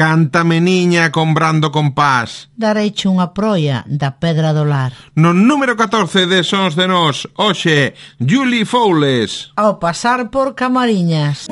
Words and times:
Cántame 0.00 0.62
niña 0.62 1.12
con 1.12 1.34
brando 1.34 1.68
compás. 1.68 2.48
Dareiche 2.56 3.04
unha 3.04 3.36
proia 3.36 3.84
da 3.84 4.16
Pedra 4.16 4.56
do 4.56 4.64
Lar. 4.64 4.96
No 5.12 5.36
número 5.36 5.76
14 5.76 6.24
de 6.24 6.40
Sons 6.40 6.72
de 6.72 6.88
Nós, 6.88 7.28
hoxe, 7.36 7.92
Julie 8.16 8.64
Foules. 8.64 9.52
Ao 9.60 9.76
pasar 9.76 10.32
por 10.32 10.56
Camariñas. 10.56 11.44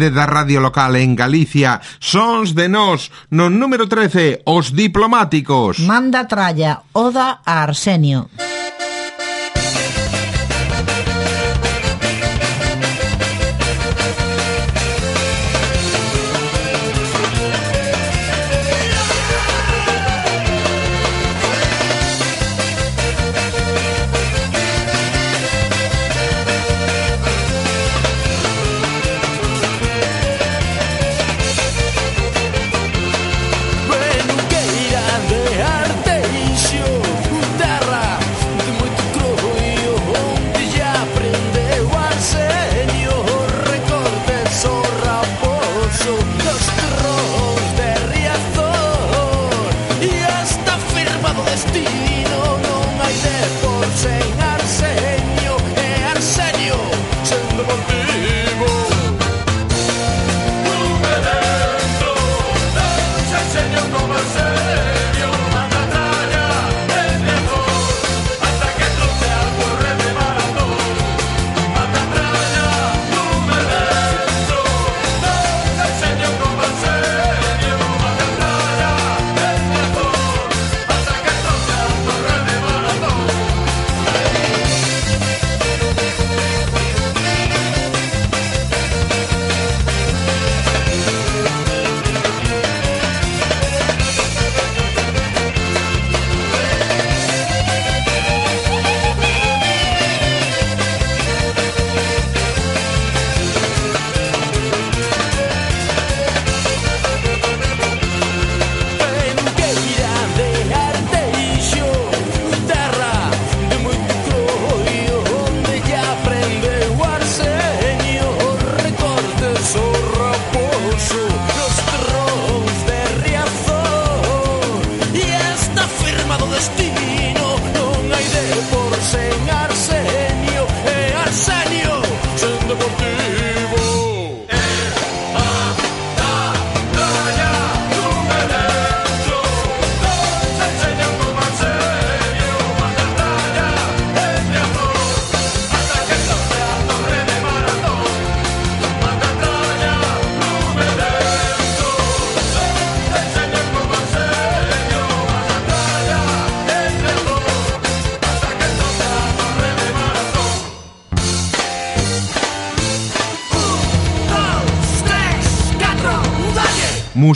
rede 0.00 0.16
da 0.16 0.24
radio 0.24 0.60
local 0.60 0.96
en 0.96 1.14
Galicia. 1.14 1.80
Sons 2.00 2.54
de 2.56 2.68
nós, 2.72 3.12
no 3.28 3.52
número 3.52 3.84
13, 3.84 4.40
os 4.48 4.72
diplomáticos. 4.72 5.78
Manda 5.84 6.24
tralla, 6.24 6.80
oda 6.96 7.44
a 7.44 7.62
Arsenio. 7.68 8.49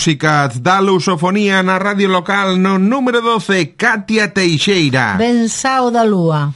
música 0.05 0.51
da 0.61 0.81
lusofonía 0.81 1.63
na 1.63 1.79
radio 1.79 2.09
local 2.13 2.59
no 2.61 2.77
número 2.77 3.23
12, 3.23 3.73
Katia 3.73 4.29
Teixeira. 4.29 5.17
Ben 5.17 5.49
da 5.91 6.05
lúa. 6.05 6.53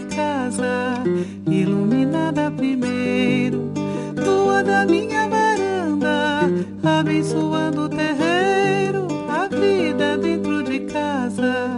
Casa, 0.00 1.02
iluminada 1.46 2.50
primeiro. 2.50 3.72
Lua 4.16 4.62
da 4.62 4.84
minha 4.84 5.28
varanda, 5.28 6.42
abençoando 6.82 7.82
o 7.82 7.88
terreiro, 7.88 9.06
a 9.28 9.46
vida 9.48 10.16
dentro 10.18 10.62
de 10.62 10.80
casa, 10.80 11.76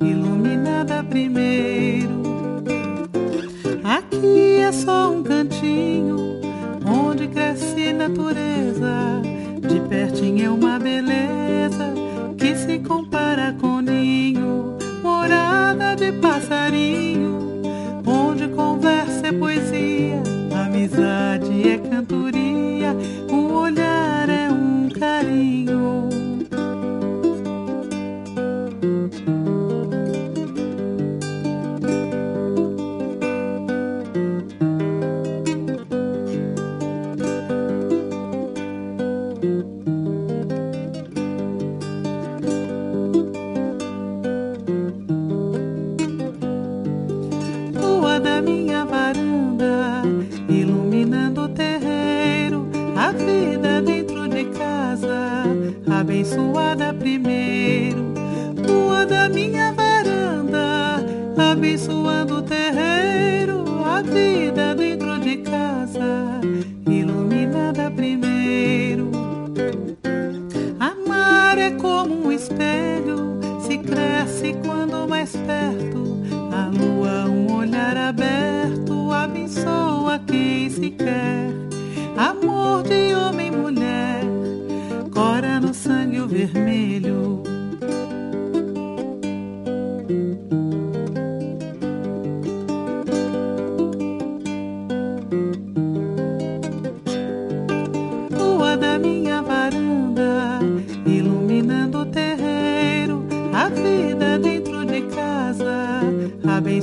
iluminada 0.00 1.04
primeiro. 1.04 2.22
Aqui 3.84 4.56
é 4.60 4.72
só 4.72 5.12
um 5.12 5.22
cantinho 5.22 6.40
onde 6.86 7.28
cresce 7.28 7.92
natureza. 7.92 9.22
De 9.60 9.80
pertinho 9.88 10.44
é 10.44 10.50
uma 10.50 10.78
beleza 10.78 11.41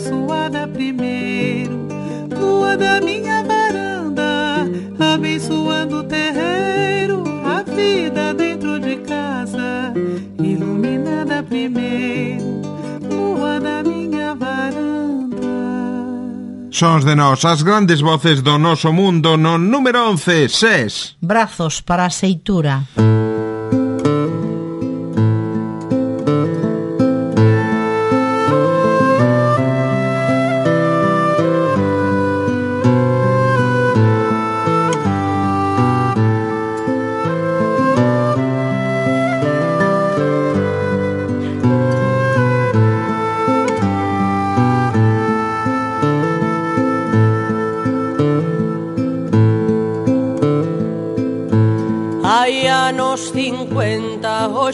abençoada 0.09 0.67
primeiro. 0.67 1.87
Lua 2.35 2.75
da 2.75 2.99
minha 2.99 3.43
varanda, 3.43 4.67
abençoando 5.13 5.99
o 5.99 6.03
terreiro, 6.03 7.23
a 7.45 7.63
vida 7.63 8.33
dentro 8.33 8.79
de 8.79 8.97
casa, 8.97 9.93
iluminada 10.39 11.43
primeiro. 11.43 12.61
Lua 13.09 13.59
da 13.59 13.83
minha 13.83 14.33
varanda. 14.35 15.37
Sons 16.71 17.05
de 17.05 17.15
nós, 17.15 17.45
as 17.45 17.61
grandes 17.61 18.01
voces 18.01 18.41
do 18.41 18.57
noso 18.57 18.91
mundo 18.91 19.37
no 19.37 19.57
número 19.57 20.09
11, 20.11 20.49
SES. 20.49 21.15
Brazos 21.21 21.81
para 21.81 22.05
a 22.05 22.09
seitura. 22.09 22.83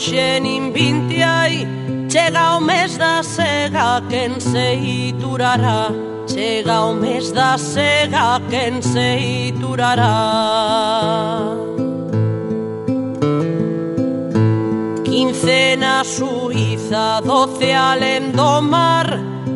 hoxe 0.05 0.39
nin 0.39 0.71
vinte 0.71 1.23
hai 1.23 1.67
Chega 2.07 2.57
o 2.57 2.61
mes 2.61 2.97
da 2.97 3.23
sega, 3.23 4.01
quen 4.07 4.39
se 4.39 4.75
iturará. 4.75 5.89
Chega 6.27 6.81
o 6.85 6.93
mes 6.93 7.31
da 7.33 7.57
sega, 7.57 8.39
quen 8.49 8.81
se 8.81 9.49
iturará. 9.49 10.15
Quincena 15.03 16.03
Suiza, 16.05 17.21
doce 17.21 17.73
alén 17.73 18.31
do 18.31 18.61
mar. 18.61 19.07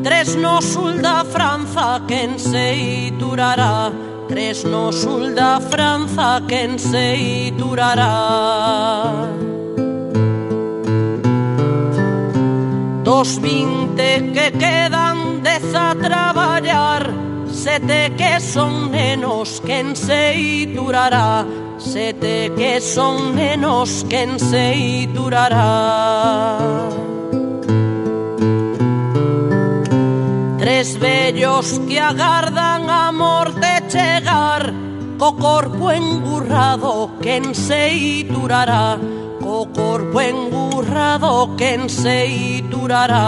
Tres 0.04 0.36
no 0.36 0.62
sul 0.62 1.00
da 1.02 1.24
Franza, 1.24 2.02
quen 2.08 2.38
se 2.38 2.76
iturará. 3.08 3.92
Tres 4.28 4.66
no 4.66 4.92
sul 4.92 5.34
da 5.34 5.62
Franza, 5.62 6.42
quen 6.46 6.78
se 6.78 7.16
iturará. 7.48 9.39
Dos 13.10 13.42
vinte 13.42 14.32
que 14.36 14.52
quedan 14.52 15.42
dez 15.42 15.74
a 15.74 15.96
traballar 15.96 17.12
Sete 17.52 18.14
que 18.16 18.40
son 18.40 18.92
nenos, 18.92 19.64
quen 19.66 19.96
se 19.96 20.70
durará. 20.76 21.44
Sete 21.80 22.52
que 22.56 22.80
son 22.80 23.36
nenos, 23.36 24.06
quen 24.08 24.40
se 24.40 25.10
durará. 25.12 26.60
Tres 30.60 31.00
vellos 31.00 31.82
que 31.90 32.00
agardan 32.00 32.88
a 32.92 33.12
morte 33.12 33.72
chegar. 33.88 34.72
Co 35.18 35.36
corpo 35.36 35.90
engurrado 35.90 37.10
quen 37.24 37.56
se 37.56 38.24
durará 38.30 39.00
Oh, 39.52 39.66
corpo 39.74 40.22
engurrado, 40.22 40.22
okorpo 40.22 40.22
engurra 40.22 41.18
doken 41.18 41.90
zeiturara. 41.90 43.26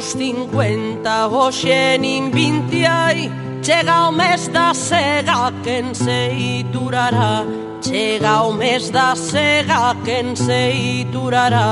cincuenta. 0.00 0.89
canta 1.00 1.26
hoxe 1.26 1.98
nin 1.98 2.30
vintiai 2.30 3.30
Chega 3.62 4.08
o 4.08 4.12
mes 4.12 4.48
da 4.48 4.72
sega 4.74 5.52
quen 5.62 5.94
se 5.94 6.64
durará 6.72 7.44
Chega 7.82 8.42
o 8.42 8.52
mes 8.52 8.90
da 8.90 9.14
sega 9.14 9.94
quen 10.04 10.36
se 10.36 10.72
iturará 11.00 11.68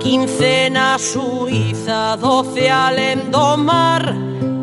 Quincena 0.00 0.98
Suiza, 0.98 2.16
doce 2.16 2.68
alén 2.68 3.30
do 3.30 3.56
mar 3.56 4.02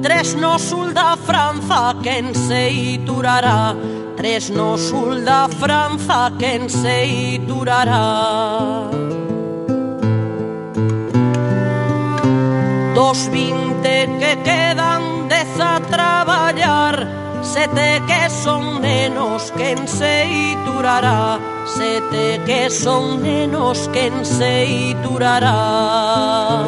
Tres 0.01 0.35
no 0.35 0.57
sul 0.59 0.93
da 0.93 1.15
Franza 1.17 1.95
quen 2.03 2.33
se 2.33 2.97
durará 3.05 3.75
Tres 4.15 4.49
no 4.49 4.77
sul 4.77 5.23
da 5.23 5.47
Franza 5.47 6.31
quen 6.37 6.69
se 6.69 7.39
durará 7.47 8.98
Dos 12.99 13.29
vinte 13.29 14.09
que 14.19 14.33
quedan 14.43 15.29
dez 15.29 15.57
a 15.57 15.79
traballar 15.79 17.07
Sete 17.41 18.01
que 18.05 18.29
son 18.29 18.81
nenos 18.81 19.53
quen 19.55 19.87
se 19.87 20.25
durará 20.65 21.39
Sete 21.65 22.41
que 22.45 22.69
son 22.69 23.23
nenos 23.23 23.87
quen 23.93 24.25
se 24.25 24.97
durará 25.01 26.65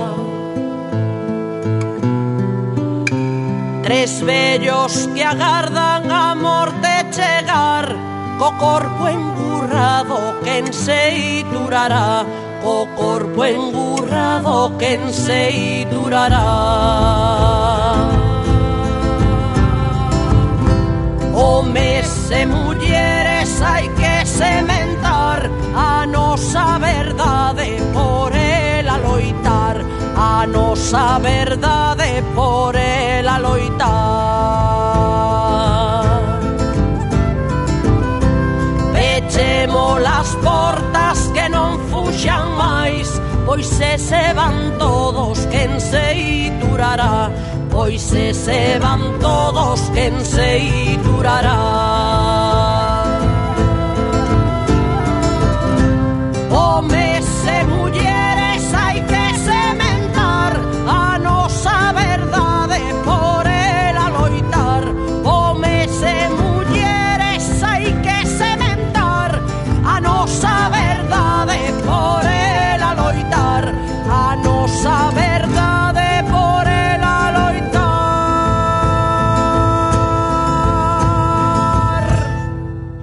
Tres 3.84 4.24
vellos 4.24 5.10
que 5.14 5.26
agardan 5.26 6.10
a 6.10 6.34
morte 6.34 6.92
chegar. 7.12 7.94
Co 8.40 8.54
corpo 8.58 9.10
engurrado 9.10 10.40
quen 10.46 10.72
se 10.72 11.44
Boko 12.64 12.92
corpo 12.96 13.46
engurrado 13.46 14.78
que 14.78 15.00
se 15.12 15.88
durará. 15.90 16.46
O 21.34 21.64
me 21.64 22.04
se 22.04 22.46
mujeres 22.46 23.62
hay 23.62 23.88
que 23.90 24.26
cementar 24.26 25.50
a 25.76 26.06
nosa 26.06 26.78
verdade 26.78 27.82
por 27.94 28.36
el 28.36 28.88
aloitar, 28.88 29.84
a 30.16 30.46
nosa 30.46 31.18
verdade 31.20 32.24
por 32.36 32.76
el 32.76 33.28
aloitar. 33.28 34.01
Pois 43.46 43.68
se 43.68 43.98
se 43.98 44.34
van 44.34 44.78
todos, 44.78 45.40
quen 45.48 45.80
se 45.80 46.16
iturará. 46.16 47.32
Pois 47.70 48.02
se 48.02 48.34
se 48.34 48.80
van 48.80 49.20
todos, 49.20 49.80
quen 49.94 50.24
se 50.26 50.60
iturará. 50.94 52.41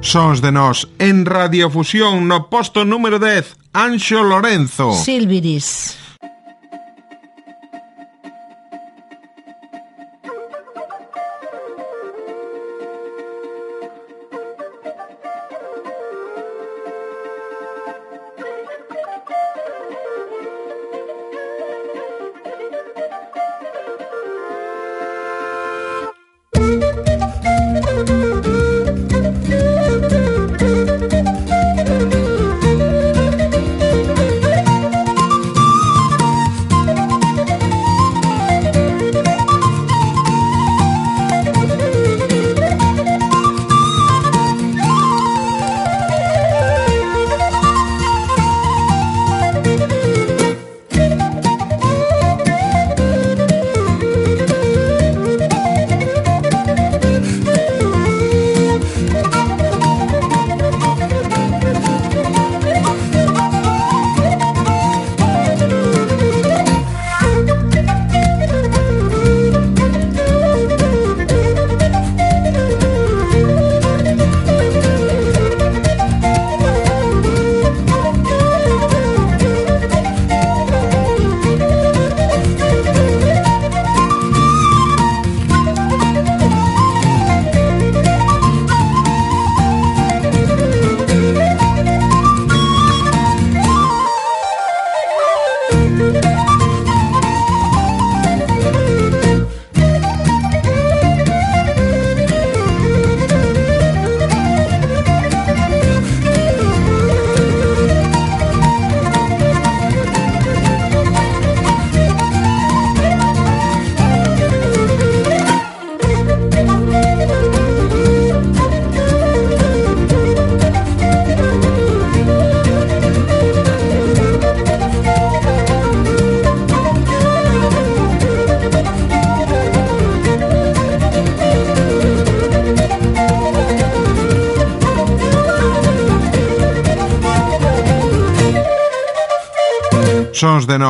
Sons 0.09 0.41
de 0.41 0.51
nós 0.51 0.89
en 0.99 1.27
Radiofusión 1.27 2.25
no 2.25 2.49
posto 2.49 2.89
número 2.89 3.21
10, 3.21 3.77
Anxo 3.77 4.25
Lorenzo. 4.25 4.97
Silviris. 4.97 6.08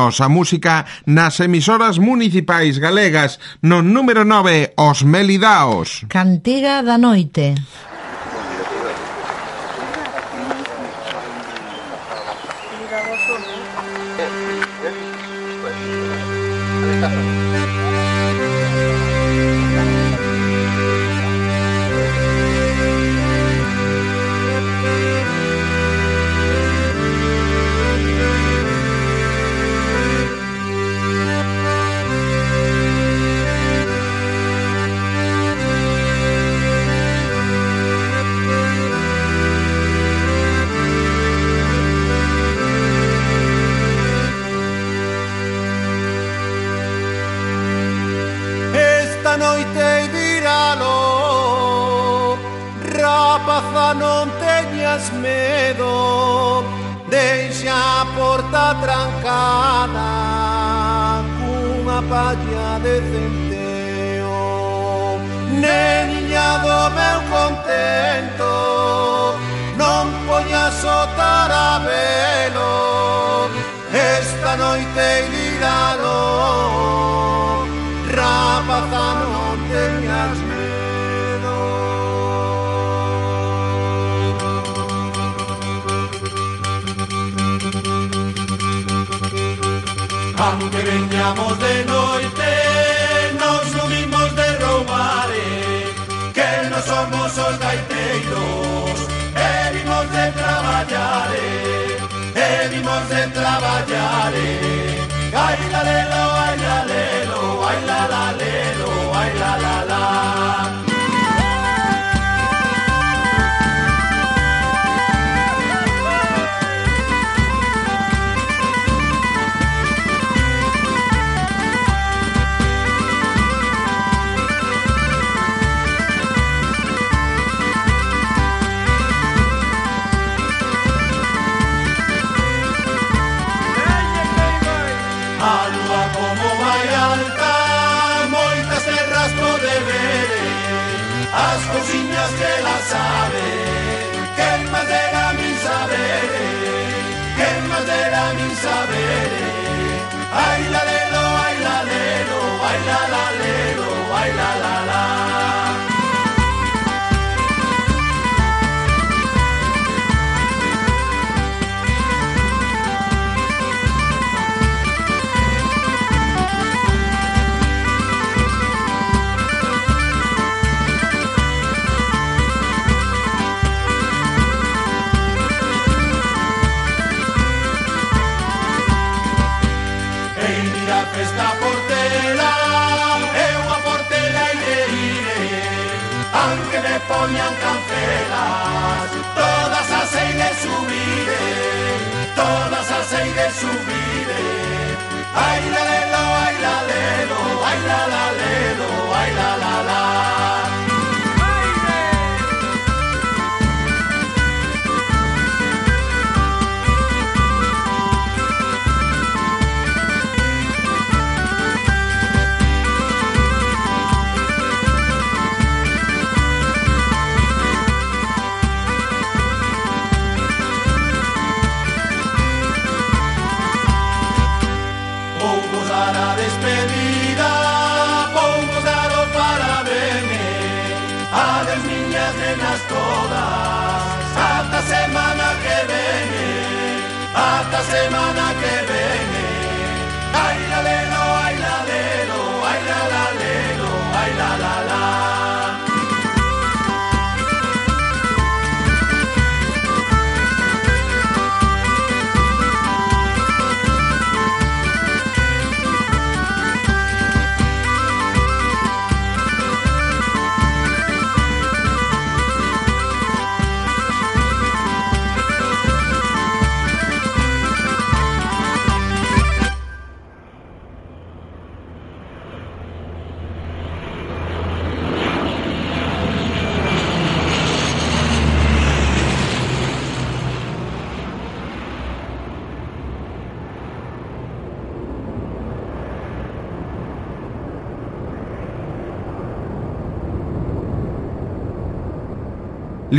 Nosa 0.09 0.27
Música 0.27 0.85
nas 1.05 1.39
emisoras 1.39 1.99
municipais 1.99 2.79
galegas 2.79 3.37
no 3.61 3.83
número 3.83 4.25
9, 4.25 4.73
Os 4.75 5.03
Melidaos. 5.03 6.03
Cantiga 6.09 6.81
da 6.81 6.97
noite. 6.97 7.53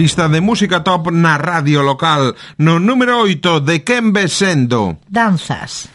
Lista 0.01 0.31
de 0.31 0.41
música 0.41 0.81
top 0.83 1.13
na 1.13 1.37
radio 1.37 1.83
local. 1.83 2.35
No 2.57 2.81
número 2.81 3.21
8 3.21 3.61
de 3.61 3.85
Quen 3.85 4.15
Vesendo. 4.15 4.97
Danzas. 5.07 5.93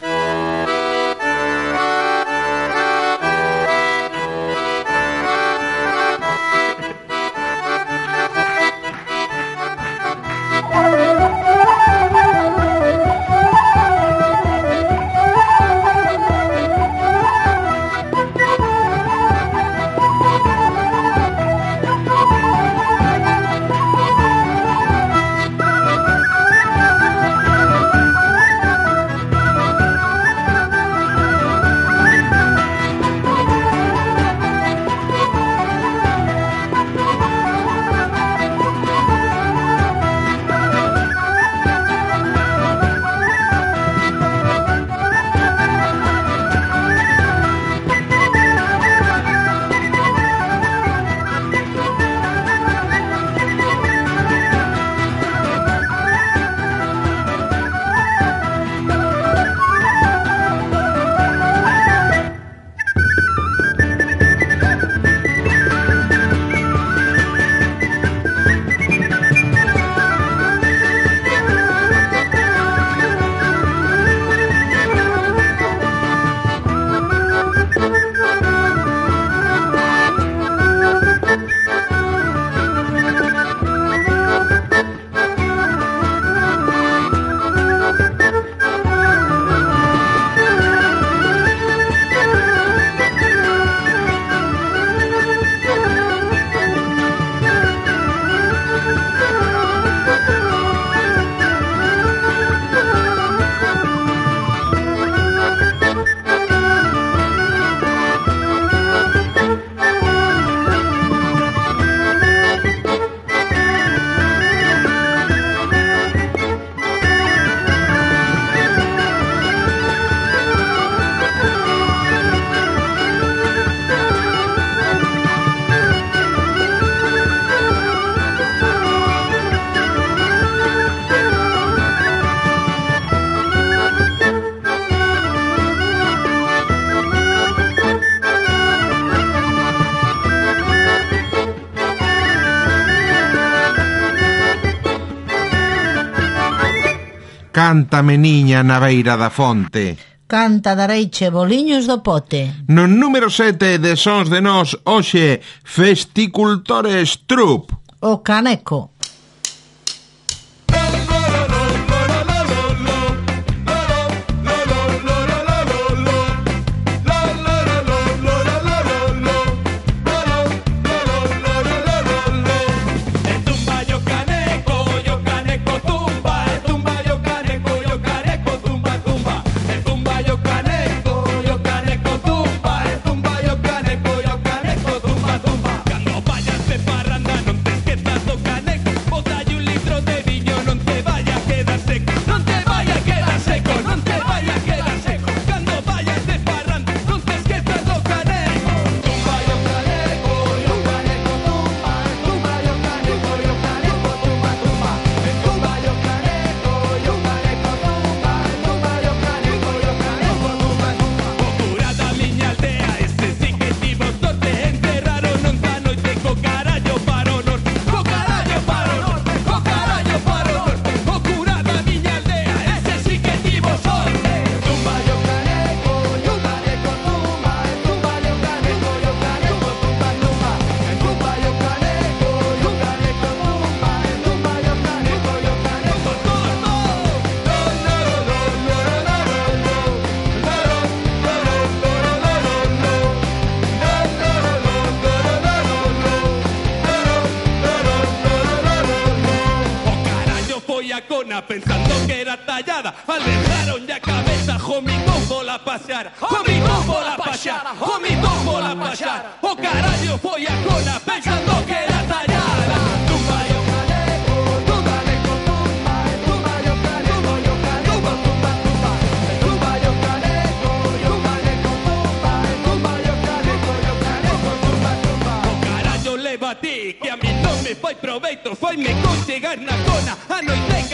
Cántame 147.66 148.14
niña 148.16 148.62
na 148.62 148.78
beira 148.78 149.18
da 149.18 149.26
fonte. 149.26 149.98
Canta 150.30 150.78
dareiche 150.78 151.34
boliños 151.34 151.90
do 151.90 151.98
pote. 151.98 152.62
No 152.70 152.86
número 152.86 153.26
7 153.26 153.82
de 153.82 153.98
Sons 153.98 154.30
de 154.30 154.38
Nós, 154.38 154.78
hoxe, 154.86 155.42
Festicultores 155.66 157.26
Trup. 157.26 157.74
O 158.06 158.22
caneco. 158.22 158.94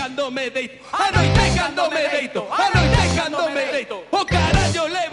pegándome 0.02 0.50
deito, 0.50 0.74
anoite 0.92 1.40
pegándome 1.40 2.08
deito, 2.08 2.48
anoite 2.50 2.96
pegándome 2.96 3.66
deito, 3.66 3.96
o 4.10 4.18
oh, 4.18 4.26
cara 4.26 4.68
yo 4.74 4.88
le 4.88 5.11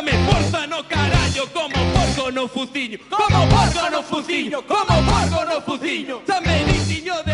Dame 0.00 0.12
fuerza, 0.12 0.66
no 0.66 0.82
carajo, 0.88 1.46
como 1.52 1.74
porco 1.92 2.30
no 2.32 2.48
fuciño, 2.48 2.98
como 3.10 3.48
porco 3.50 3.90
no 3.90 4.02
fuciño, 4.02 4.62
como 4.66 4.86
porco 4.86 5.44
no 5.44 5.60
fuciño. 5.60 6.22
Dame 6.26 6.64
niño 6.88 7.22
de 7.22 7.29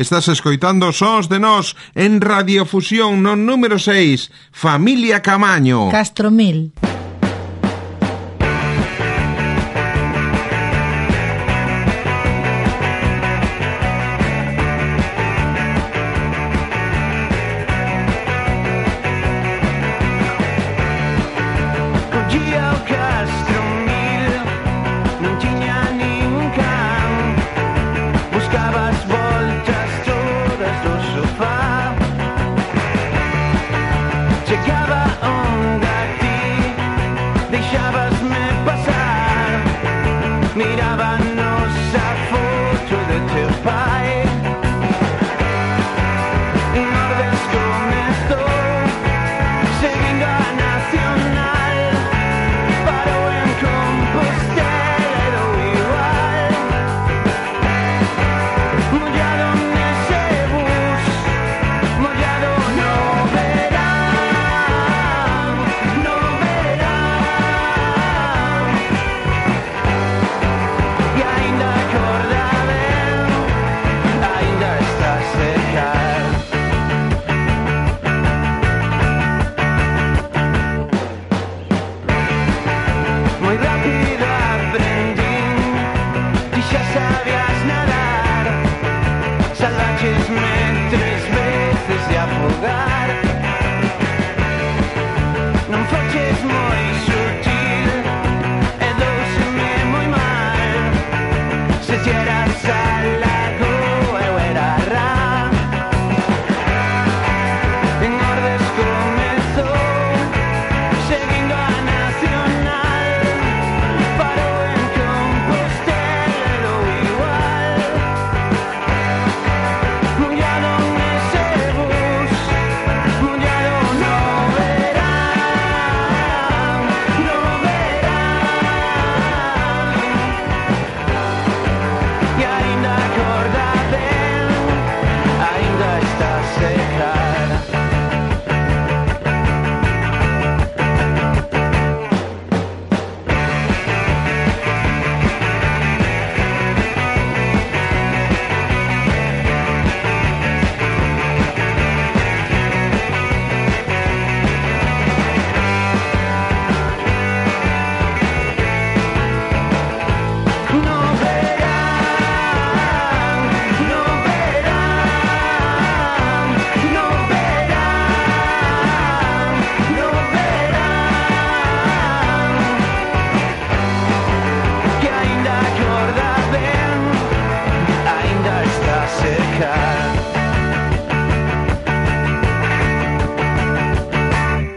Estás 0.00 0.28
escoitando 0.28 0.94
Sons 0.96 1.28
de 1.28 1.38
Nós 1.38 1.76
en 1.92 2.24
Radiofusión 2.24 3.20
no 3.20 3.36
número 3.36 3.76
6, 3.76 4.32
Familia 4.48 5.20
Camaño. 5.20 5.92
Castro 5.92 6.30
Mil. 6.32 6.72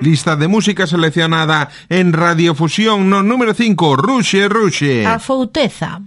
Lista 0.04 0.36
de 0.36 0.50
música 0.50 0.86
seleccionada 0.86 1.70
en 1.88 2.12
Radiofusión 2.12 3.10
no 3.10 3.24
número 3.24 3.54
5, 3.54 3.96
Ruxe, 3.96 4.50
Ruxe. 4.50 5.06
A 5.06 5.18
Fouteza. 5.18 6.02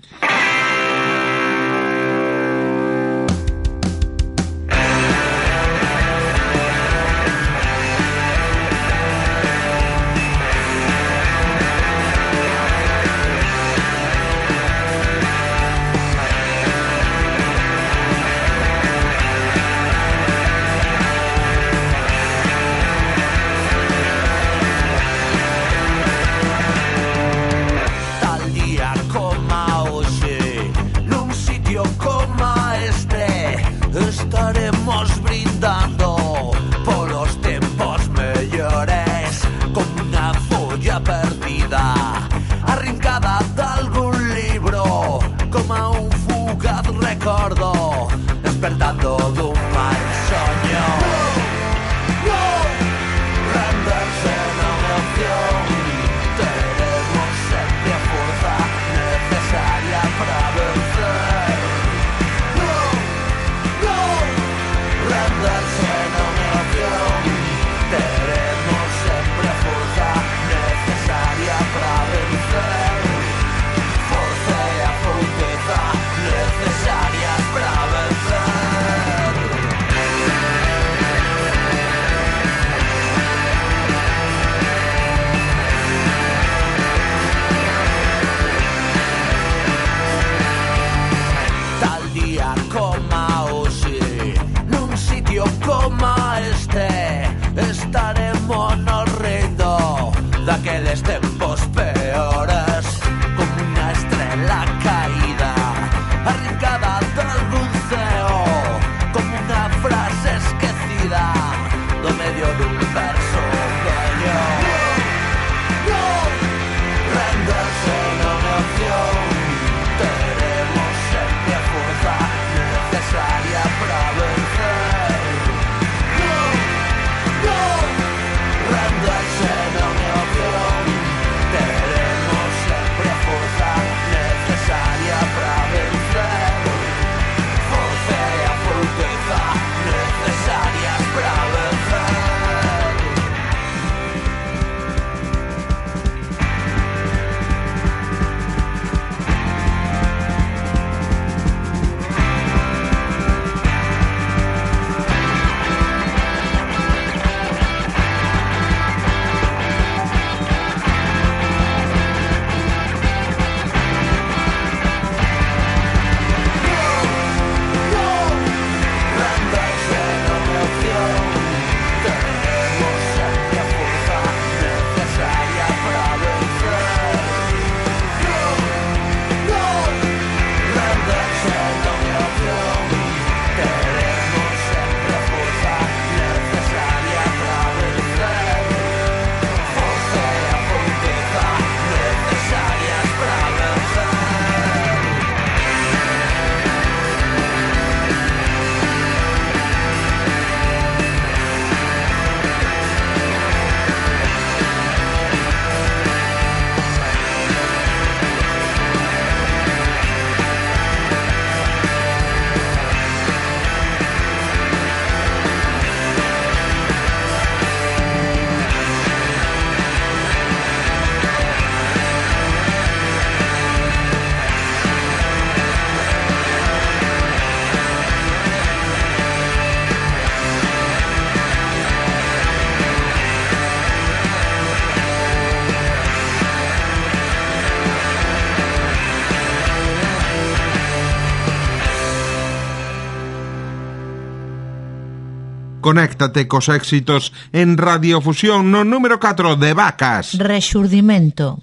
Conéctate 245.87 246.49
cos 246.49 246.67
éxitos 246.69 247.31
en 247.53 247.79
Radiofusión 247.79 248.75
no 248.75 248.83
número 248.83 249.23
4 249.23 249.55
de 249.55 249.71
Vacas. 249.71 250.35
Rexurdimento. 250.35 251.63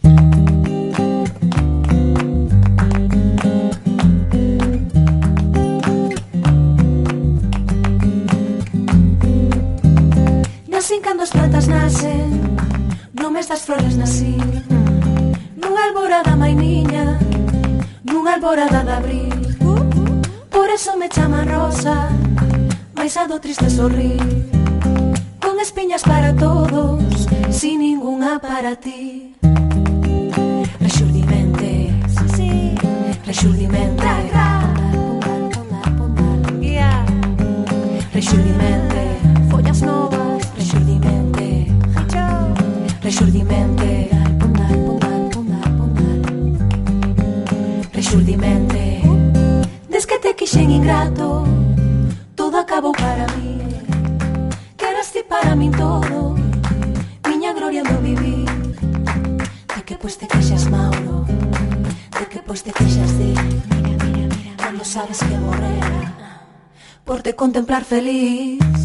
Nasin 10.71 11.03
cando 11.03 11.27
as 11.27 11.31
plantas 11.35 11.67
nacen 11.67 12.55
Numes 13.19 13.51
das 13.51 13.67
flores 13.67 13.99
nací 13.99 14.39
Nun 15.59 15.75
alborada 15.75 16.39
mai 16.39 16.55
niña 16.55 17.19
Nun 18.07 18.23
alborada 18.31 18.87
de 18.87 18.93
abril 19.03 19.35
Por 20.47 20.71
eso 20.71 20.95
me 20.95 21.11
chaman 21.11 21.43
rosa 21.51 22.22
paisado 23.03 23.37
triste 23.37 23.69
sorrí, 23.69 24.15
con 25.41 25.59
espiñas 25.59 26.03
para 26.03 26.33
todos, 26.33 27.03
sin 27.51 27.79
ninguna 27.81 28.39
para 28.39 28.77
ti. 28.77 29.35
Rexurdimente, 30.79 31.93
sí, 32.07 32.25
sí. 32.37 32.75
rexurdimente, 33.25 34.07
yeah. 36.61 37.05
rexurdimente, 38.13 39.01
follas 39.51 39.81
novas, 39.81 40.41
rexurdimente, 40.55 41.67
rexurdimente, 43.01 44.09
rexurdimente, 47.91 49.01
desde 49.89 50.35
que 50.35 50.45
te 50.45 50.61
ingrato, 50.61 51.32
Este 62.65 62.71
que 62.71 62.85
te 62.85 63.17
de 63.17 63.25
mira, 63.25 64.05
mira, 64.05 64.35
mira, 64.35 64.55
cuando 64.57 64.85
sabes 64.85 65.19
que 65.19 65.37
borré 65.37 65.79
ah, 65.81 66.43
por 67.03 67.21
te 67.21 67.35
contemplar 67.35 67.83
feliz. 67.83 68.82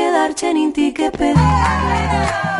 quedarche 0.00 0.48
en 0.48 0.56
inti 0.56 0.92
que 0.92 1.10
pedir. 1.10 2.59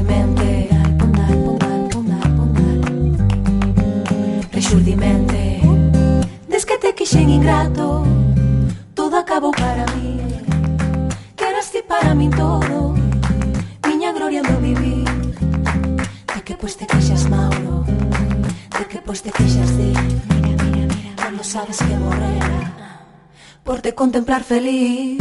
contemplar 24.01 24.43
feliz. 24.43 25.20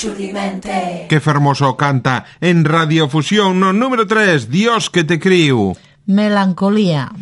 Qué 0.00 1.20
fermoso 1.20 1.76
canta 1.76 2.24
en 2.40 2.64
Radiofusión 2.64 3.60
no, 3.60 3.74
número 3.74 4.06
3, 4.06 4.48
Dios 4.48 4.88
que 4.88 5.04
te 5.04 5.20
criu. 5.20 5.76
Melancolía. 6.06 7.12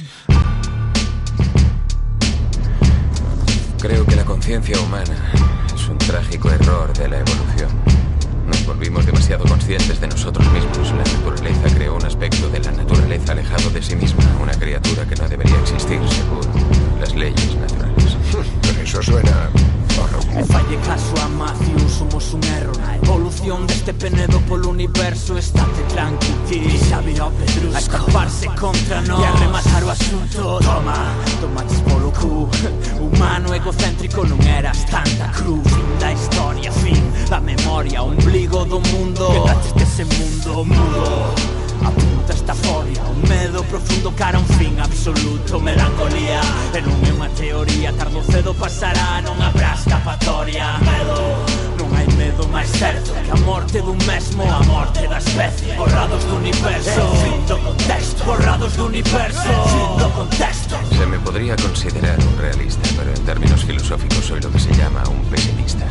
Creo 3.81 4.07
que 4.07 4.15
la 4.15 4.25
conciencia 4.25 4.81
humana 4.81 5.17
es 5.75 5.89
un 5.89 5.99
trágico 5.99 6.53
error 6.53 6.97
de 6.97 7.09
la 7.09 7.19
evolución. 7.19 7.71
Nos 8.47 8.65
volvimos 8.65 9.05
demasiado 9.07 9.45
conscientes 9.45 10.01
de 10.01 10.07
nosotros 10.07 10.47
mismos. 10.53 10.93
La 10.93 11.03
naturaleza 11.03 11.75
creó 11.75 11.97
un 11.97 12.05
aspecto 12.05 12.49
de 12.49 12.61
la 12.61 12.71
naturaleza 12.71 13.33
alejado 13.33 13.71
de 13.71 13.83
sí 13.83 13.97
misma, 13.97 14.23
una 14.41 14.53
criatura 14.53 15.05
que 15.05 15.17
no 15.17 15.29
debería 15.29 15.59
existir, 15.59 15.99
según 16.09 17.01
las 17.01 17.13
leyes 17.13 17.57
naturales. 17.57 18.17
Pero 18.63 18.81
eso 18.83 19.03
suena 19.03 19.51
E 20.37 20.45
falle 20.45 20.77
caso 20.79 21.15
a 21.25 21.29
Matthew, 21.29 21.89
somos 21.89 22.33
un 22.33 22.41
erro 22.45 22.73
A 22.87 22.97
evolución 22.97 23.67
deste 23.67 23.93
penedo 23.93 24.41
polo 24.43 24.71
universo 24.71 25.37
Estate 25.37 25.83
tranqui, 25.89 26.33
ti 26.47 26.79
Xavi 26.79 27.17
López 27.17 27.55
Brusco 27.55 27.77
A 27.77 27.79
escaparse 27.79 28.47
contra 28.51 29.01
nós 29.03 29.21
E 29.21 29.25
a 29.25 29.31
rematar 29.33 29.85
o 29.85 29.91
asunto. 29.91 30.59
Toma, 30.61 31.15
tomaches 31.41 31.81
polo 31.81 32.13
cu. 32.13 32.49
Humano 33.01 33.55
egocéntrico 33.55 34.25
non 34.25 34.41
eras 34.43 34.85
tanta 34.85 35.29
cru 35.29 35.61
Fin 35.65 35.99
da 35.99 36.13
historia, 36.13 36.71
fin. 36.71 37.03
Da 37.29 37.41
memoria 37.41 38.03
Ombligo 38.03 38.65
do 38.65 38.81
mundo. 38.81 39.27
Quedaste 39.27 39.83
ese 39.83 40.05
mundo 40.05 40.65
mudo 40.65 41.58
absoluta 42.29 42.33
estaforia 42.35 43.03
Un 43.05 43.29
medo 43.29 43.63
profundo 43.65 44.13
cara 44.13 44.39
a 44.39 44.41
un 44.41 44.47
fin 44.47 44.79
absoluto. 44.81 45.61
Melancolía 45.61 46.41
e 46.75 46.81
non 46.81 46.97
é 47.05 47.13
unha 47.13 47.31
teoría. 47.33 47.93
Tardo 47.97 48.23
cedo 48.23 48.53
pasará, 48.55 49.21
non 49.25 49.41
habrá 49.41 49.75
escapatoria. 49.75 50.79
Medo, 50.85 51.19
non 51.81 51.89
hai 51.97 52.07
medo 52.17 52.47
máis 52.49 52.69
certo 52.77 53.13
Que 53.13 53.33
a 53.33 53.39
morte 53.45 53.81
dun 53.81 53.99
mesmo, 54.05 54.45
a 54.45 54.61
morte 54.69 55.09
da 55.09 55.19
especie 55.19 55.75
Borrados 55.77 56.25
do 56.25 56.37
universo, 56.37 57.01
é 57.01 57.17
fin 57.25 57.41
do 57.49 57.57
contexto 57.59 58.21
Borrados 58.25 58.73
do 58.77 58.85
universo, 58.87 59.49
é 59.49 59.59
fin 59.73 59.91
do 59.99 60.09
contexto. 60.13 60.75
Se 60.93 61.07
me 61.07 61.19
podría 61.19 61.57
considerar 61.57 62.19
un 62.21 62.35
realista 62.39 62.89
Pero 62.97 63.11
en 63.15 63.23
términos 63.25 63.65
filosóficos 63.65 64.25
soy 64.25 64.41
lo 64.41 64.51
que 64.51 64.61
se 64.61 64.73
llama 64.75 65.03
un 65.09 65.23
pesimista. 65.33 65.87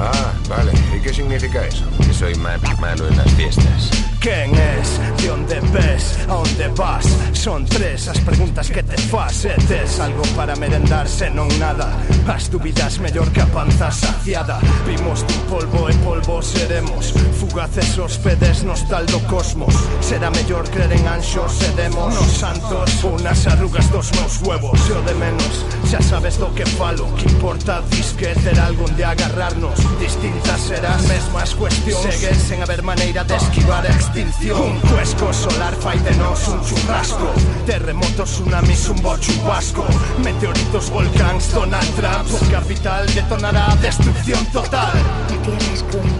Ah, 0.00 0.32
vale. 0.48 0.72
¿Y 0.96 1.00
qué 1.00 1.12
significa 1.12 1.66
eso? 1.66 1.84
Que 1.98 2.14
soy 2.14 2.34
más 2.36 2.60
malo 2.78 3.08
en 3.08 3.16
las 3.16 3.30
fiestas. 3.32 3.90
¿Quién 4.20 4.52
es? 4.54 5.22
¿De 5.22 5.28
dónde 5.28 5.60
ves? 5.72 6.18
¿A 6.28 6.34
dónde 6.34 6.68
vas? 6.76 7.06
Son 7.32 7.64
tres 7.64 8.08
as 8.08 8.18
preguntas 8.20 8.68
que 8.68 8.82
te 8.82 8.96
fas 8.98 9.44
E 9.44 9.54
tes 9.68 10.00
algo 10.00 10.22
para 10.34 10.56
merendarse 10.56 11.30
non 11.30 11.46
nada 11.62 11.94
As 12.26 12.50
dúbidas 12.50 12.98
mellor 12.98 13.30
que 13.30 13.40
a 13.40 13.46
panza 13.46 13.94
saciada 13.94 14.58
Vimos 14.82 15.22
tu 15.22 15.34
polvo 15.46 15.86
e 15.86 15.94
polvo 16.02 16.42
seremos 16.42 17.14
Fugaces 17.38 17.94
hospedes 17.94 18.66
nos 18.66 18.82
tal 18.90 19.06
do 19.06 19.22
cosmos 19.30 19.72
Será 20.02 20.34
mellor 20.34 20.66
creer 20.66 20.98
en 20.98 21.06
anxos 21.06 21.62
e 21.62 21.70
demos 21.78 22.10
Nos 22.10 22.42
santos 22.42 22.90
unas 23.06 23.46
arrugas 23.46 23.86
dos 23.94 24.10
meus 24.18 24.42
huevos 24.42 24.82
E 24.90 24.98
o 24.98 25.02
de 25.06 25.14
menos, 25.14 25.62
xa 25.86 26.02
sabes 26.02 26.42
do 26.42 26.50
que 26.58 26.66
falo 26.74 27.06
Que 27.14 27.30
importa 27.30 27.86
Disque, 27.86 28.34
ter 28.42 28.58
algo 28.58 28.90
de 28.98 29.06
agarrarnos 29.06 29.78
Distintas 30.00 30.60
serás 30.60 31.02
mesmas 31.06 31.54
cuestións 31.54 32.02
Segue 32.14 32.34
sen 32.34 32.62
haber 32.62 32.82
maneira 32.82 33.24
de 33.24 33.36
esquivar 33.36 33.84
extinción. 33.86 34.60
Un 34.60 34.80
cuesco 34.80 35.32
solar 35.32 35.74
fai 35.74 35.98
nos 36.16 36.46
un 36.48 36.60
churrasco. 36.62 37.32
Terremotos, 37.66 38.30
tsunamis, 38.30 38.88
un 38.88 39.02
bo 39.02 39.16
chubasco 39.16 39.84
Meteoritos, 40.22 40.90
volcáns, 40.90 41.52
Donald 41.52 41.90
Trump 41.96 42.28
O 42.32 42.38
capital 42.50 43.06
detonará 43.14 43.74
destrucción 43.80 44.44
total. 44.52 44.92
La 45.30 45.42
tierra 45.42 45.72
es 45.74 45.82
cruel. 45.82 46.12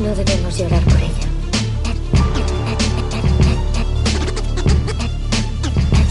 No 0.00 0.14
debemos 0.14 0.58
llorar 0.58 0.82
por 0.82 0.98
ella. 0.98 1.11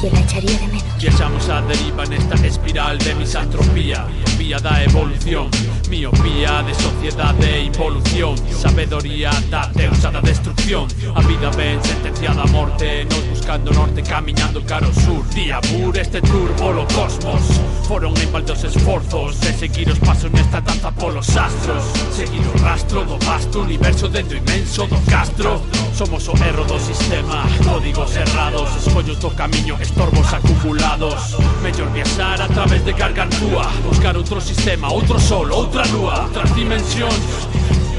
La 0.04 0.20
echaría 0.20 0.58
de 0.58 0.68
menos. 0.68 0.92
Viaxamos 0.98 1.50
a 1.50 1.62
deriva 1.62 2.06
nesta 2.06 2.36
espiral 2.46 2.98
de 3.00 3.16
misantropía 3.16 4.06
Vía 4.38 4.60
da 4.60 4.84
evolución 4.84 5.50
Miopía 5.90 6.62
de 6.62 6.74
sociedade 6.74 7.58
e 7.58 7.66
involución 7.66 8.38
Sabedoría 8.50 9.30
da 9.50 9.66
deusa 9.74 10.10
da 10.10 10.22
destrucción 10.22 10.86
A 11.14 11.22
vida 11.22 11.50
ben 11.58 11.82
sentenciada 11.82 12.44
a 12.44 12.48
morte 12.54 13.06
Nos 13.10 13.26
buscando 13.30 13.74
norte, 13.74 14.04
camiñando 14.04 14.62
caro 14.66 14.94
sur 14.94 15.26
Día 15.34 15.60
bur 15.74 15.98
este 15.98 16.22
tour 16.22 16.50
polo 16.54 16.86
cosmos 16.94 17.42
Foron 17.90 18.14
en 18.22 18.32
balde 18.32 18.54
os 18.54 18.64
esforzos 18.64 19.40
De 19.42 19.54
seguir 19.54 19.90
os 19.90 19.98
pasos 19.98 20.32
nesta 20.32 20.62
danza 20.62 20.92
polos 20.92 21.30
astros 21.36 21.82
Seguir 22.14 22.46
o 22.46 22.58
rastro 22.62 23.06
do 23.06 23.18
vasto 23.26 23.62
universo 23.62 24.08
Dentro 24.08 24.38
inmenso 24.38 24.86
do 24.86 24.98
castro 25.10 25.62
Somos 25.98 26.30
o 26.30 26.38
erro 26.46 26.64
do 26.66 26.78
sistema 26.78 27.42
Códigos 27.66 28.16
errados, 28.16 28.70
escollos 28.78 29.18
do 29.18 29.32
camiño 29.34 29.82
estorbos 29.92 30.34
acumulados. 30.34 31.38
Mellor 31.62 31.90
viaxar 31.92 32.42
a 32.42 32.48
través 32.48 32.84
de 32.84 32.94
gargantúa 32.94 33.68
Buscar 33.84 34.16
outro 34.16 34.42
sistema, 34.42 34.92
outro 34.92 35.20
sol, 35.20 35.52
outra 35.52 35.86
lúa 35.88 36.24
Outras 36.24 36.56
dimensións. 36.56 37.48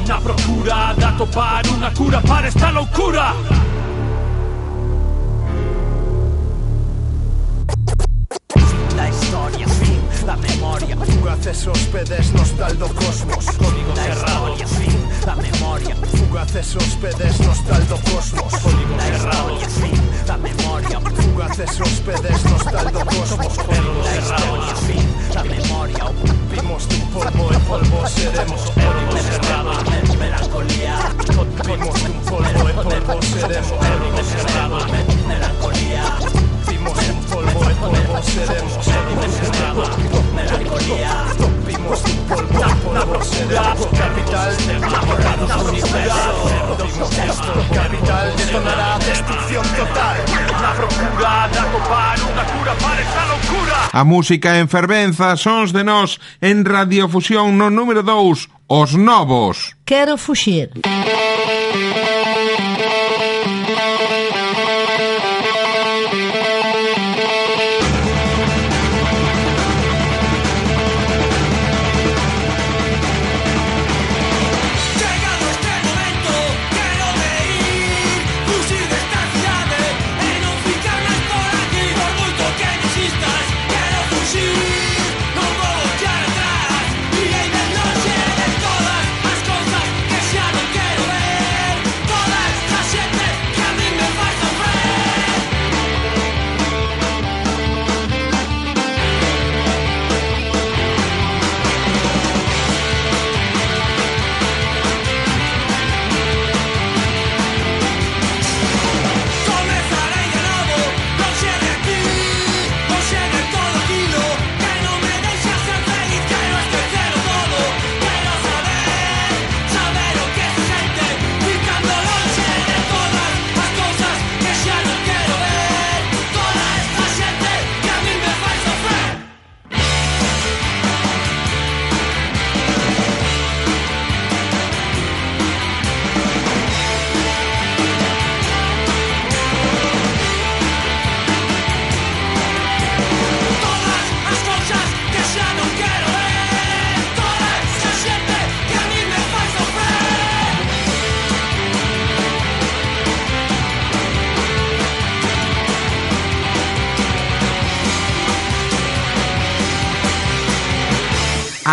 Na 0.08 0.20
procura 0.20 0.94
de 0.96 1.04
atopar 1.04 1.62
unha 1.68 1.90
cura 1.92 2.20
para 2.22 2.48
esta 2.48 2.70
loucura. 2.70 3.32
Fugaces 11.42 11.66
hóspedes 11.66 12.32
nos 12.34 12.52
tal 12.52 12.78
do 12.78 12.86
cosmos 12.94 13.44
Código 13.58 13.96
cerrado 13.96 14.54
y 14.54 14.64
fin, 14.64 14.96
la 15.26 15.34
memoria. 15.34 15.96
Fugaces 15.96 16.76
hóspedes 16.76 17.40
nos 17.40 17.64
tal 17.64 17.84
do 17.88 17.96
cosmos 17.96 18.54
Código 18.62 18.96
cerrado 19.00 19.50
historia, 19.50 19.68
fin, 19.68 20.00
la 20.28 20.36
memoria. 20.36 21.00
Fugaces 21.00 21.80
hóspedes 21.80 22.44
nos 22.44 22.64
tal 22.64 22.92
do 22.92 23.04
cosmos 23.04 23.58
Código 23.58 24.04
cerrado 24.04 24.56
historia, 24.62 24.76
fin, 24.86 25.06
la 25.34 25.42
memoria. 25.42 26.04
Vimos 26.52 26.86
tu 26.86 26.96
polvo, 27.10 27.50
el 27.50 27.60
polvo 27.62 28.06
seremos 28.06 28.60
Código 28.70 29.16
cerrado, 29.18 29.72
melancolía. 30.20 30.96
Vimos 31.66 31.94
tu 32.04 32.12
polvo, 32.30 32.68
el 32.68 33.02
polvo 33.02 33.22
seremos 33.22 33.72
Código 33.82 34.22
cerrado, 34.30 34.78
melancolía. 35.26 36.04
Vimos 36.68 36.98
un 37.10 37.20
polvo 37.24 37.51
Podemos, 37.82 38.24
seremos, 38.24 38.72
seguimos 38.84 39.34
en 39.42 39.52
drama 39.52 39.84
Melancolía, 40.36 41.24
rompimos 41.36 42.04
un 42.04 42.16
polvo 42.28 42.60
Podemos, 42.84 43.26
seremos, 43.26 43.86
capital 43.86 44.56
Devamorados 44.68 45.68
universo 45.68 46.62
esto, 47.26 47.52
capital 47.74 48.36
detonará 48.36 48.98
destrucción 49.00 49.64
total 49.74 50.16
Na 50.62 50.72
procura 50.78 51.48
da 51.50 51.64
copar 51.74 52.16
unha 52.22 52.44
cura 52.54 52.72
para 52.78 53.00
esta 53.02 53.22
locura 53.26 53.76
A 53.90 54.02
música 54.06 54.62
en 54.62 54.70
fervenza, 54.70 55.34
sons 55.34 55.74
de 55.74 55.82
nós 55.82 56.22
En 56.38 56.62
radiofusión 56.62 57.58
no 57.58 57.66
número 57.66 58.06
2 58.06 58.46
Os 58.70 58.94
novos. 58.94 59.74
Quero 59.82 60.14
fuxir 60.14 60.70
Quero 60.70 61.18
fuxir. 61.18 61.31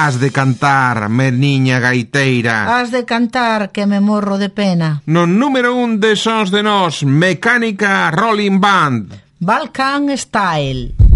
Has 0.01 0.21
de 0.21 0.31
cantar, 0.31 1.09
meniña 1.09 1.81
gaiteira. 1.81 2.79
Has 2.79 2.89
de 2.89 3.03
cantar 3.03 3.71
que 3.73 3.85
me 3.85 3.99
morro 3.99 4.37
de 4.37 4.47
pena. 4.47 5.03
No 5.05 5.27
número 5.27 5.75
un 5.75 5.99
de 5.99 6.15
Sons 6.15 6.51
de 6.51 6.63
Nós, 6.63 7.03
Mecánica 7.03 8.09
Rolling 8.09 8.61
Band. 8.61 9.11
Balkan 9.41 10.17
Style. 10.17 11.08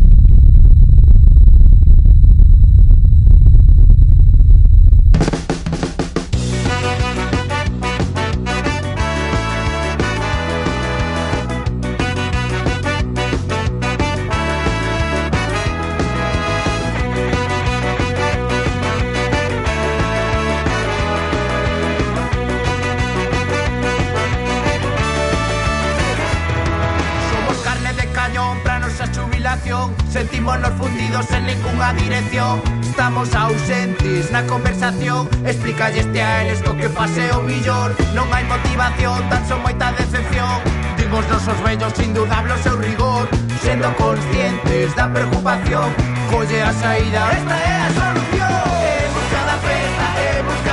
dirixidos 31.13 31.31
en 31.31 31.45
ningunha 31.45 31.93
dirección. 31.93 32.61
Estamos 32.81 33.33
ausentes 33.35 34.31
na 34.31 34.45
conversación. 34.45 35.29
Explicalleste 35.45 36.21
a 36.21 36.43
eles 36.43 36.61
co 36.61 36.75
que 36.75 36.89
pase 36.89 37.31
o 37.33 37.41
millor 37.41 37.93
Non 38.13 38.25
hai 38.33 38.43
motivación, 38.45 39.21
tan 39.29 39.45
son 39.45 39.61
moita 39.61 39.93
decepción. 39.93 40.61
Dimos 40.97 41.25
nosos 41.29 41.57
vellos 41.61 41.93
indudable 41.99 42.53
o 42.53 42.59
seu 42.61 42.77
rigor. 42.77 43.29
Sendo 43.61 43.93
conscientes 43.95 44.95
da 44.95 45.07
preocupación 45.07 45.87
Colle 46.29 46.61
a 46.61 46.73
saída, 46.73 47.21
esta 47.31 47.55
é 47.61 47.75
a 47.77 47.89
solución. 47.93 48.63
En 48.81 49.09
busca 49.13 49.41
da 49.49 49.57
festa, 49.61 50.05
é 50.17 50.41
busca 50.41 50.72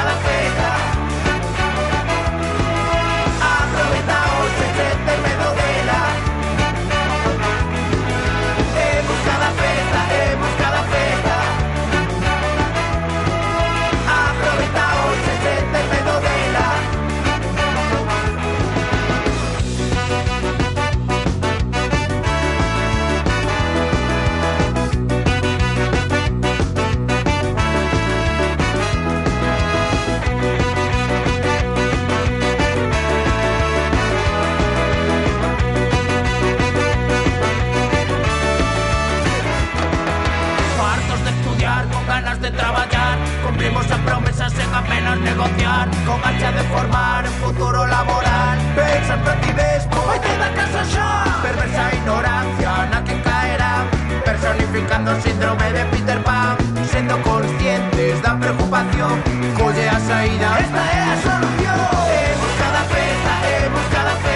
menos 44.88 45.20
negociar, 45.20 45.88
con 46.06 46.20
marcha 46.20 46.52
de 46.52 46.62
formar 46.64 47.24
un 47.26 47.34
futuro 47.34 47.86
laboral. 47.86 48.58
Pensar 48.74 49.24
rapidez, 49.24 49.86
como 49.90 50.12
te 50.12 50.38
da 50.38 50.52
casa 50.54 50.82
ya. 50.94 51.38
Perversa 51.42 51.94
ignorancia, 51.94 52.98
¿a 52.98 53.04
quien 53.04 53.20
caerá? 53.22 53.84
Personificando 54.24 55.20
síndrome 55.20 55.72
de 55.72 55.84
Peter 55.86 56.22
Pan, 56.22 56.56
siendo 56.90 57.20
conscientes, 57.22 58.22
da 58.22 58.38
preocupación. 58.38 59.22
Colle 59.58 59.88
a 59.88 60.26
ida, 60.26 60.58
esta 60.58 60.82
es 60.96 61.06
la 61.08 61.16
solución. 61.28 61.78
He 62.10 62.34
buscado 62.42 62.80
fe, 62.92 63.04
he 63.48 63.68
buscado 63.68 64.10
fe. 64.22 64.29